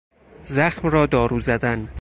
زخم 0.45 0.89
را 0.89 1.05
دارو 1.05 1.39
زدن 1.39 1.89